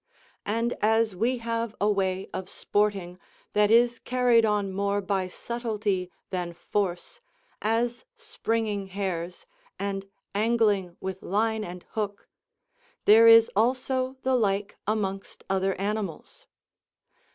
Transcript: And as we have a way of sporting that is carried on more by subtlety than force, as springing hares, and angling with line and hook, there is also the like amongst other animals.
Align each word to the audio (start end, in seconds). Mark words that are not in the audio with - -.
And 0.47 0.73
as 0.81 1.15
we 1.15 1.37
have 1.37 1.75
a 1.79 1.87
way 1.87 2.27
of 2.33 2.49
sporting 2.49 3.19
that 3.53 3.69
is 3.69 3.99
carried 3.99 4.45
on 4.45 4.71
more 4.73 4.99
by 4.99 5.27
subtlety 5.27 6.09
than 6.31 6.53
force, 6.53 7.21
as 7.61 8.03
springing 8.15 8.87
hares, 8.87 9.45
and 9.77 10.09
angling 10.33 10.97
with 11.01 11.21
line 11.21 11.63
and 11.63 11.83
hook, 11.91 12.27
there 13.05 13.27
is 13.27 13.51
also 13.55 14.17
the 14.23 14.33
like 14.35 14.75
amongst 14.87 15.43
other 15.51 15.75
animals. 15.75 16.47